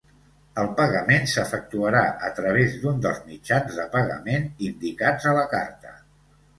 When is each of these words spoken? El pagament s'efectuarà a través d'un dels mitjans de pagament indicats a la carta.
El 0.61 0.69
pagament 0.79 1.27
s'efectuarà 1.33 2.01
a 2.31 2.33
través 2.41 2.79
d'un 2.87 3.05
dels 3.05 3.23
mitjans 3.29 3.79
de 3.83 3.89
pagament 3.95 4.51
indicats 4.73 5.33
a 5.35 5.41
la 5.43 5.49
carta. 5.57 5.99